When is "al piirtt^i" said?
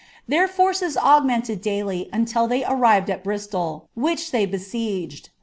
3.07-3.83